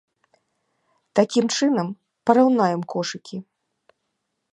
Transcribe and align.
Такім 1.19 1.45
чынам, 1.57 1.87
параўнаем 2.29 2.81
кошыкі. 2.95 3.37